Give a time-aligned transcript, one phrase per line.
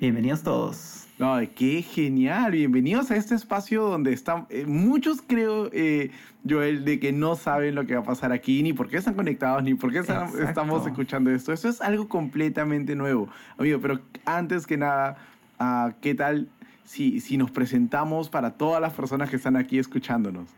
[0.00, 1.06] Bienvenidos todos.
[1.18, 2.52] Ay, qué genial.
[2.52, 6.10] Bienvenidos a este espacio donde están eh, muchos, creo, eh,
[6.48, 9.12] Joel, de que no saben lo que va a pasar aquí, ni por qué están
[9.12, 11.52] conectados, ni por qué están- estamos escuchando esto.
[11.52, 13.28] Eso es algo completamente nuevo.
[13.58, 15.18] Amigo, pero antes que nada,
[15.58, 16.48] ah, ¿qué tal
[16.84, 20.48] si, si nos presentamos para todas las personas que están aquí escuchándonos?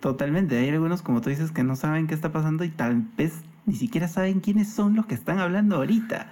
[0.00, 0.56] Totalmente.
[0.56, 3.34] Hay algunos, como tú dices, que no saben qué está pasando y tal vez
[3.66, 6.30] ni siquiera saben quiénes son los que están hablando ahorita.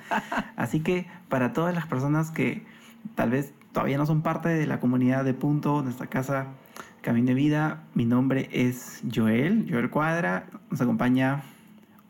[0.57, 2.65] Así que para todas las personas que
[3.15, 6.49] tal vez todavía no son parte de la comunidad de Punto, nuestra casa
[7.01, 10.47] Camino de Vida, mi nombre es Joel, Joel Cuadra.
[10.71, 11.43] Nos acompaña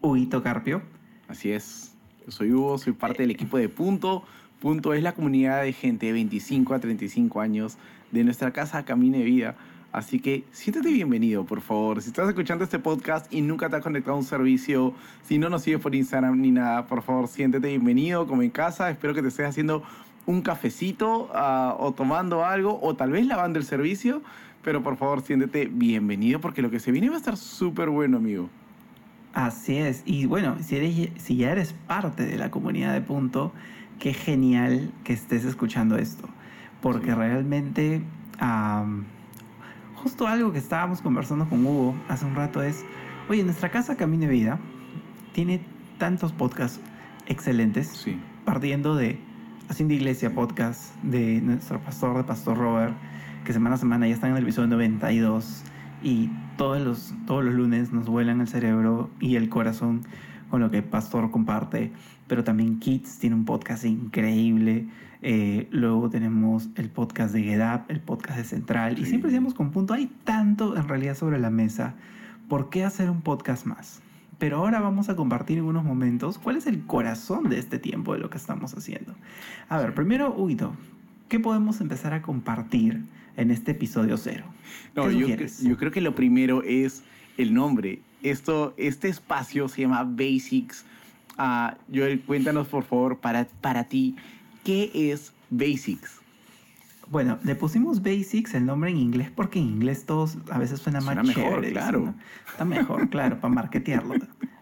[0.01, 0.83] Huguito Carpio.
[1.29, 1.95] Así es.
[2.29, 4.25] Soy Hugo, soy parte del equipo de Punto.
[4.61, 7.79] Punto es la comunidad de gente de 25 a 35 años
[8.11, 9.57] de nuestra casa Camino de Vida.
[9.92, 12.01] Así que siéntete bienvenido, por favor.
[12.01, 15.51] Si estás escuchando este podcast y nunca te has conectado a un servicio, si no
[15.51, 18.90] nos sigues por Instagram ni nada, por favor, siéntete bienvenido, como en casa.
[18.90, 19.82] Espero que te estés haciendo
[20.24, 24.23] un cafecito ah, o tomando algo o tal vez lavando el servicio.
[24.65, 28.16] Pero por favor, siéntete bienvenido porque lo que se viene va a estar súper bueno,
[28.16, 28.49] amigo.
[29.34, 30.02] Así es.
[30.06, 33.52] Y bueno, si, eres, si ya eres parte de la comunidad de Punto,
[33.99, 36.29] qué genial que estés escuchando esto.
[36.80, 37.15] Porque Sí.
[37.15, 38.02] realmente,
[40.03, 42.85] justo algo que estábamos conversando con Hugo hace un rato es,
[43.29, 44.59] oye, nuestra casa Camino de Vida
[45.33, 45.65] tiene
[45.99, 46.81] tantos podcasts
[47.27, 48.19] excelentes, Sí.
[48.45, 49.19] partiendo de
[49.69, 52.95] Haciendo Iglesia Podcast, de nuestro pastor, de Pastor Robert,
[53.45, 55.63] que semana a semana ya están en el episodio 92
[56.03, 60.03] y todos los, todos los lunes nos vuelan el cerebro y el corazón
[60.53, 61.93] con lo que el pastor comparte.
[62.27, 64.87] Pero también Kids tiene un podcast increíble.
[65.22, 68.99] Eh, luego tenemos el podcast de Get Up, el podcast de Central.
[68.99, 71.95] Y siempre decíamos con punto, hay tanto en realidad sobre la mesa.
[72.49, 74.03] ¿Por qué hacer un podcast más?
[74.37, 78.12] Pero ahora vamos a compartir en unos momentos cuál es el corazón de este tiempo
[78.12, 79.15] de lo que estamos haciendo.
[79.71, 80.77] A ver, primero, Huguito,
[81.31, 83.01] ¿qué podemos empezar a compartir
[83.39, 84.45] en este episodio cero?
[84.95, 87.05] No, yo creo que lo primero es
[87.39, 88.03] el nombre.
[88.22, 90.84] Esto, este espacio se llama Basics.
[91.38, 94.16] Ah, Joel, cuéntanos por favor para, para ti,
[94.65, 96.21] ¿qué es Basics?
[97.11, 101.00] Bueno, le pusimos Basics el nombre en inglés porque en inglés todos a veces suena
[101.00, 102.00] más Suena mejor, chévere, claro.
[102.00, 102.15] ¿no?
[102.50, 104.15] Está mejor, claro, para marketearlo.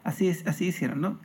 [0.04, 1.19] Así es, así hicieron, ¿no?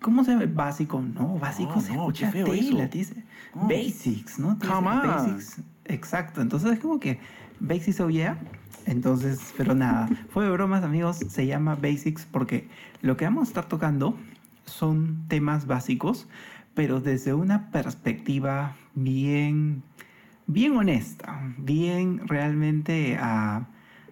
[0.00, 0.46] ¿Cómo se llama?
[0.46, 3.22] Básico, no, básico No, se no, escucha tela, dice.
[3.54, 3.62] No.
[3.68, 4.54] Basics, ¿no?
[4.54, 5.06] Dice Come on.
[5.06, 5.60] Basics.
[5.84, 7.18] Exacto, entonces es como que
[7.60, 8.38] Basics oh yeah.
[8.86, 12.68] Entonces, pero nada, fue de bromas, amigos, se llama Basics porque
[13.02, 14.16] lo que vamos a estar tocando
[14.64, 16.26] son temas básicos,
[16.74, 19.82] pero desde una perspectiva bien
[20.46, 23.66] bien honesta, bien realmente a-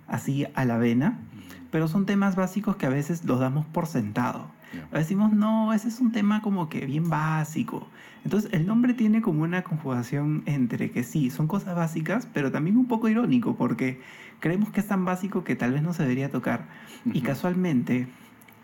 [0.06, 1.18] así a la vena,
[1.70, 4.50] pero son temas básicos que a veces los damos por sentado.
[4.72, 4.98] Ya.
[4.98, 7.86] Decimos, no, ese es un tema como que bien básico.
[8.24, 12.76] Entonces el nombre tiene como una conjugación entre que sí, son cosas básicas, pero también
[12.76, 14.00] un poco irónico, porque
[14.40, 16.66] creemos que es tan básico que tal vez no se debería tocar.
[17.04, 18.08] Y casualmente,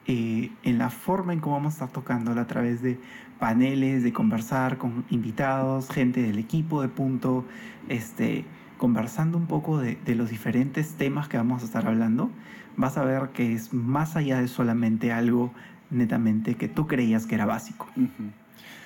[0.06, 2.98] eh, en la forma en cómo vamos a estar tocándolo a través de
[3.38, 7.44] paneles, de conversar con invitados, gente del equipo de punto,
[7.88, 8.44] este,
[8.78, 12.30] conversando un poco de, de los diferentes temas que vamos a estar hablando,
[12.76, 15.52] vas a ver que es más allá de solamente algo
[15.90, 17.86] netamente que tú creías que era básico.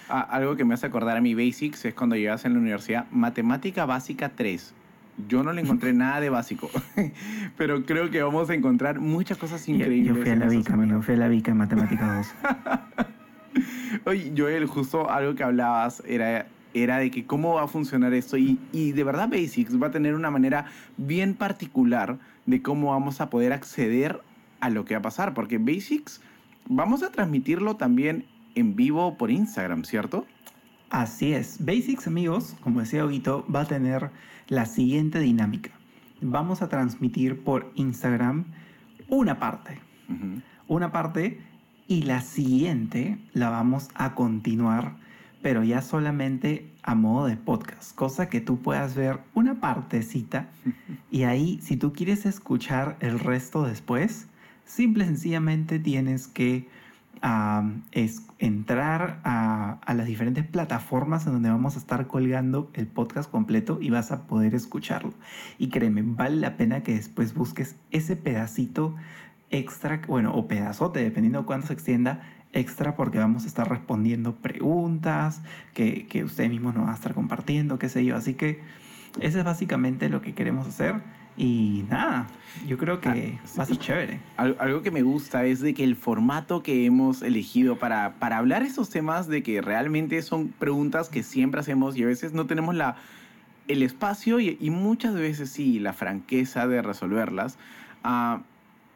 [0.08, 3.06] Ah, algo que me hace acordar a mi Basics es cuando llegas en la universidad,
[3.10, 4.74] Matemática Básica 3.
[5.28, 6.68] Yo no le encontré nada de básico,
[7.56, 10.14] pero creo que vamos a encontrar muchas cosas Yo, increíbles.
[10.16, 12.34] yo fui a la Vica, amigo, fui a la Vica en Matemática 2.
[14.06, 16.46] Oye, Joel, justo algo que hablabas era,
[16.82, 19.90] era de que cómo va a funcionar esto y, y de verdad Basics va a
[19.90, 20.66] tener una manera
[20.96, 24.20] bien particular de cómo vamos a poder acceder
[24.60, 26.20] a lo que va a pasar, porque Basics
[26.68, 30.26] vamos a transmitirlo también en vivo por Instagram, ¿cierto?
[30.90, 31.64] Así es.
[31.64, 34.10] Basics, amigos, como decía Oguito, va a tener
[34.48, 35.70] la siguiente dinámica.
[36.20, 38.44] Vamos a transmitir por Instagram
[39.08, 39.78] una parte.
[40.68, 41.40] Una parte
[41.88, 44.96] y la siguiente la vamos a continuar,
[45.46, 47.94] pero ya solamente a modo de podcast.
[47.94, 50.48] Cosa que tú puedas ver una partecita
[51.12, 54.26] y ahí, si tú quieres escuchar el resto después,
[54.64, 56.66] simple y sencillamente tienes que
[57.92, 63.30] es entrar a, a las diferentes plataformas en donde vamos a estar colgando el podcast
[63.30, 65.14] completo y vas a poder escucharlo.
[65.58, 68.96] Y créeme, vale la pena que después busques ese pedacito
[69.50, 72.22] extra, bueno, o pedazote, dependiendo de cuánto se extienda,
[72.52, 75.42] extra porque vamos a estar respondiendo preguntas
[75.74, 78.16] que, que usted mismo nos va a estar compartiendo, qué sé yo.
[78.16, 78.60] Así que
[79.20, 80.94] Ese es básicamente lo que queremos hacer.
[81.38, 82.26] Y nada,
[82.66, 84.20] yo creo que Ah, va a ser chévere.
[84.38, 88.38] Al- Algo que me gusta es de que el formato que hemos elegido para, para
[88.38, 92.46] hablar estos temas de que realmente son preguntas que siempre hacemos y a veces no
[92.46, 92.96] tenemos la,
[93.68, 97.58] el espacio y, y muchas veces sí la franqueza de resolverlas,
[98.02, 98.40] ah,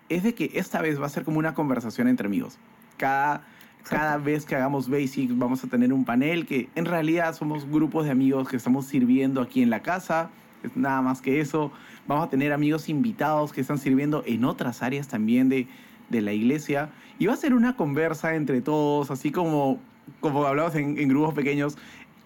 [0.09, 2.59] es de que esta vez va a ser como una conversación entre amigos.
[3.01, 3.43] Cada,
[3.89, 8.05] cada vez que hagamos Basics vamos a tener un panel que en realidad somos grupos
[8.05, 10.29] de amigos que estamos sirviendo aquí en la casa,
[10.63, 11.73] es nada más que eso.
[12.07, 15.67] Vamos a tener amigos invitados que están sirviendo en otras áreas también de,
[16.11, 16.91] de la iglesia.
[17.19, 19.79] Y va a ser una conversa entre todos, así como,
[20.21, 21.79] como hablamos en, en grupos pequeños,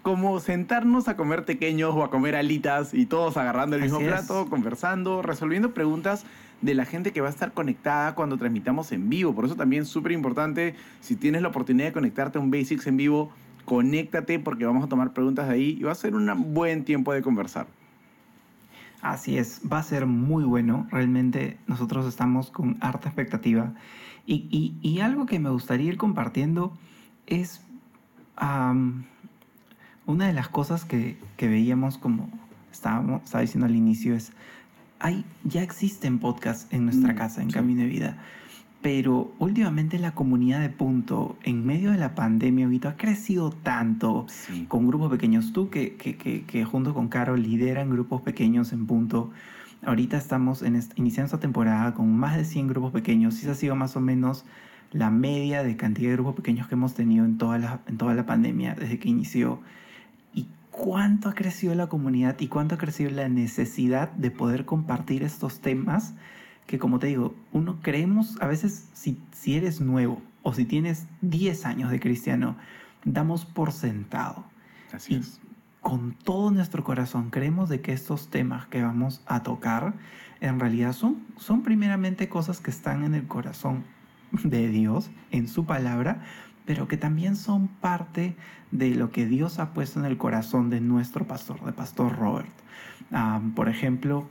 [0.02, 4.06] como sentarnos a comer pequeños o a comer alitas y todos agarrando el mismo Así
[4.06, 4.12] es.
[4.12, 6.26] plato, conversando, resolviendo preguntas
[6.64, 9.34] de la gente que va a estar conectada cuando transmitamos en vivo.
[9.34, 12.96] Por eso también súper importante, si tienes la oportunidad de conectarte a un Basics en
[12.96, 13.30] vivo,
[13.66, 17.12] conéctate porque vamos a tomar preguntas de ahí y va a ser un buen tiempo
[17.12, 17.66] de conversar.
[19.02, 20.86] Así es, va a ser muy bueno.
[20.90, 23.74] Realmente nosotros estamos con harta expectativa.
[24.26, 26.72] Y, y- algo que me gustaría ir compartiendo
[27.26, 27.60] es
[30.06, 32.30] una de las cosas que, que veíamos como
[32.72, 34.32] estábamos, estaba diciendo al inicio es,
[35.00, 37.54] hay, ya existen podcasts en nuestra Mm, casa, en sí.
[37.54, 38.18] Camino de Vida.
[38.82, 44.26] Pero últimamente la comunidad de Punto, en medio de la pandemia, ahorita ha crecido tanto
[44.28, 44.66] Sí.
[44.68, 45.52] con grupos pequeños.
[45.54, 49.30] Tú que, que, que, que junto con Caro lideran grupos pequeños en punto.
[49.86, 53.36] Ahorita estamos en est- iniciando esta temporada con más de 100 grupos pequeños.
[53.38, 54.44] Y esa ha sido más o menos
[54.92, 58.14] la media de cantidad de grupos pequeños que hemos tenido en toda la, en toda
[58.14, 59.60] la pandemia desde que inició.
[60.76, 65.60] Cuánto ha crecido la comunidad y cuánto ha crecido la necesidad de poder compartir estos
[65.60, 66.14] temas
[66.66, 71.06] que como te digo, uno creemos a veces si, si eres nuevo o si tienes
[71.20, 72.56] 10 años de cristiano,
[73.04, 74.44] damos por sentado.
[74.92, 75.40] Así Y es.
[75.80, 79.94] con todo nuestro corazón creemos de que estos temas que vamos a tocar
[80.40, 83.84] en realidad son, son primeramente cosas que están en el corazón
[84.42, 86.22] de Dios, en su palabra,
[86.64, 88.36] pero que también son parte
[88.70, 92.50] de lo que Dios ha puesto en el corazón de nuestro pastor, de Pastor Robert.
[93.54, 94.28] Por ejemplo,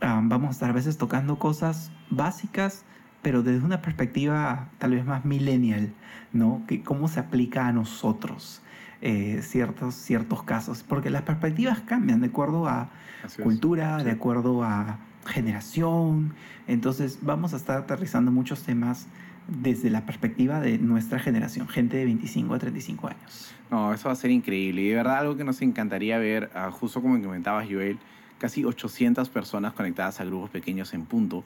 [0.00, 2.84] vamos a estar a veces tocando cosas básicas,
[3.22, 5.92] pero desde una perspectiva tal vez más millennial,
[6.32, 6.62] ¿no?
[6.66, 8.62] Que cómo se aplica a nosotros
[9.00, 12.90] eh, ciertos, ciertos casos, porque las perspectivas cambian de acuerdo a
[13.24, 13.44] Así es.
[13.44, 14.04] cultura, Sí.
[14.06, 16.34] de acuerdo a generación,
[16.66, 19.06] entonces vamos a estar aterrizando muchos temas
[19.48, 23.54] desde la perspectiva de nuestra generación, gente de 25 a 35 años.
[23.70, 24.82] No, eso va a ser increíble.
[24.82, 27.98] Y de verdad algo que nos encantaría ver, ah, justo como comentabas, Joel,
[28.38, 31.44] casi 800 personas conectadas a grupos pequeños en punto.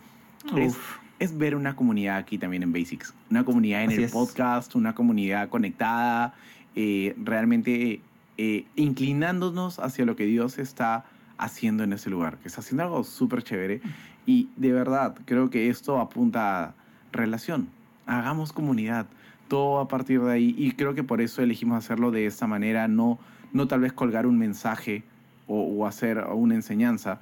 [0.57, 0.77] Es,
[1.19, 3.15] es ver una comunidad aquí también en Basics.
[3.31, 4.13] Una comunidad en Así el es.
[4.13, 6.35] podcast, una comunidad conectada,
[6.77, 8.01] eh, realmente
[8.37, 11.05] eh, inclinándonos hacia lo que Dios está
[11.39, 13.81] haciendo en ese lugar, que está haciendo algo súper chévere.
[14.27, 16.75] Y de verdad, creo que esto apunta a
[17.13, 17.69] relación.
[18.07, 19.07] Hagamos comunidad.
[19.49, 20.55] Todo a partir de ahí.
[20.59, 23.19] Y creo que por eso elegimos hacerlo de esta manera, no,
[23.53, 25.05] no tal vez colgar un mensaje
[25.47, 27.21] o, o hacer una enseñanza.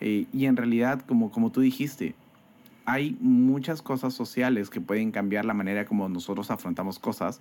[0.00, 2.14] Eh, y en realidad, como, como tú dijiste,
[2.86, 7.40] hay muchas cosas sociales que pueden cambiar la manera como nosotros afrontamos cosas.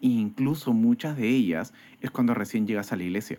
[0.00, 3.38] E incluso muchas de ellas es cuando recién llegas a la iglesia.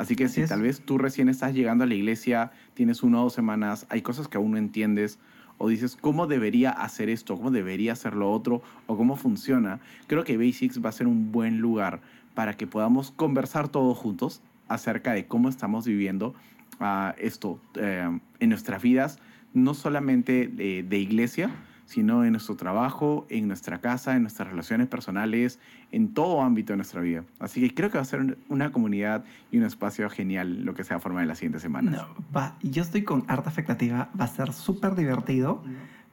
[0.00, 0.48] Así que Así si es.
[0.48, 4.00] tal vez tú recién estás llegando a la iglesia, tienes una o dos semanas, hay
[4.00, 5.18] cosas que aún no entiendes,
[5.58, 7.36] o dices, ¿cómo debería hacer esto?
[7.36, 8.62] ¿Cómo debería hacer lo otro?
[8.86, 9.78] ¿O cómo funciona?
[10.06, 12.00] Creo que Basics va a ser un buen lugar
[12.34, 16.34] para que podamos conversar todos juntos acerca de cómo estamos viviendo
[16.80, 19.18] ah, esto eh, en nuestras vidas,
[19.52, 21.50] no solamente de, de iglesia,
[21.90, 25.58] sino en nuestro trabajo, en nuestra casa, en nuestras relaciones personales,
[25.90, 27.24] en todo ámbito de nuestra vida.
[27.40, 30.84] Así que creo que va a ser una comunidad y un espacio genial lo que
[30.84, 31.92] sea forma en las siguientes semanas.
[31.96, 32.06] No,
[32.36, 35.64] va- yo estoy con harta expectativa, va a ser súper divertido,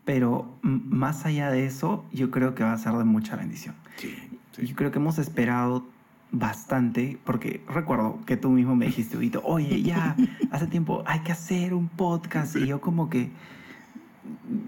[0.04, 3.76] pero m- más allá de eso, yo creo que va a ser de mucha bendición.
[3.98, 4.16] Sí,
[4.54, 4.66] sí.
[4.66, 5.86] Yo creo que hemos esperado
[6.32, 10.16] bastante, porque recuerdo que tú mismo me dijiste, Vito, oye, ya,
[10.52, 13.30] hace tiempo hay que hacer un podcast, y yo como que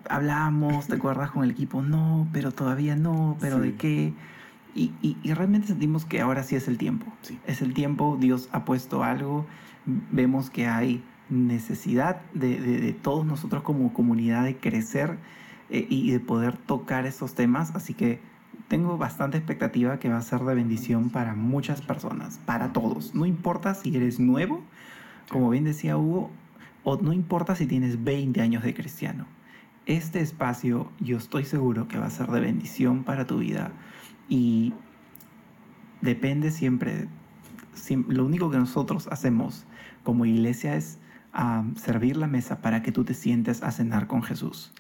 [0.10, 1.82] hablamos, ¿te acuerdas con el equipo?
[1.82, 3.62] No, pero todavía no, pero Sí.
[3.64, 4.14] ¿de qué?
[4.76, 7.06] Y, y- y realmente sentimos que ahora sí es el tiempo.
[7.22, 7.40] Sí.
[7.48, 9.46] Es el tiempo, Dios ha puesto algo,
[10.12, 15.18] vemos que hay necesidad de, de- de todos nosotros como comunidad de crecer
[15.70, 18.20] eh, y de poder tocar esos temas, así que
[18.68, 23.14] tengo bastante expectativa que va a ser de bendición para muchas personas, para todos.
[23.16, 24.62] No importa si eres nuevo,
[25.30, 26.30] como bien decía Hugo,
[26.84, 29.26] o no importa si tienes 20 años de cristiano.
[29.90, 33.72] Este espacio yo estoy seguro que va a ser de bendición para tu vida
[34.28, 34.72] y
[36.02, 37.08] depende siempre
[38.08, 39.66] lo único que nosotros hacemos
[40.04, 41.00] como iglesia es
[41.34, 44.72] a servir la mesa para que tú te sientes a cenar con Jesús.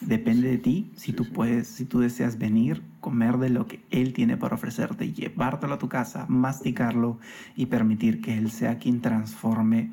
[0.00, 4.14] Depende de ti si tú puedes, si tú deseas venir, comer de lo que Él
[4.14, 7.20] tiene para ofrecerte, llevártelo a tu casa, masticarlo
[7.54, 9.92] y permitir que Él sea quien transforme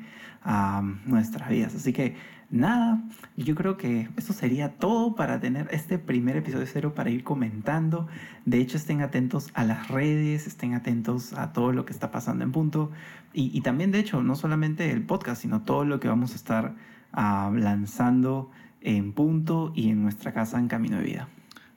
[1.06, 1.76] nuestras vidas.
[1.76, 2.16] Así que
[2.54, 3.02] nada,
[3.36, 8.06] yo creo que eso sería todo para tener este primer episodio cero para ir comentando.
[8.46, 12.44] De hecho, estén atentos a las redes, estén atentos a todo lo que está pasando
[12.44, 12.90] en punto.
[13.32, 16.76] Y, también, de hecho, no solamente el podcast, sino todo lo que vamos a estar
[17.12, 21.28] ah, lanzando en punto y en nuestra casa en Camino de Vida.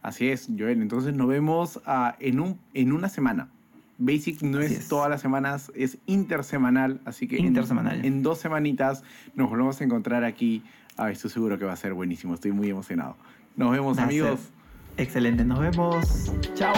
[0.04, 0.82] Así es, Joel.
[0.84, 3.50] Entonces nos vemos ah, en, un, en una semana.
[3.98, 8.06] Basic no es, todas las semanas, es intersemanal, así que intersemanal.
[8.06, 9.04] En, dos semanitas
[9.36, 10.64] nos volvemos a encontrar aquí.
[10.98, 13.16] Ah, estoy seguro que va a ser buenísimo, estoy muy emocionado.
[13.56, 14.40] Nos vemos amigos.
[14.98, 16.32] Excelente, nos vemos.
[16.56, 16.74] Chao.